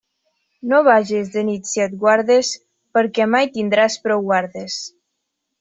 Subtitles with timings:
[0.71, 2.51] No vages de nit si et guardes,
[2.99, 4.83] perquè mai tindràs prou guardes.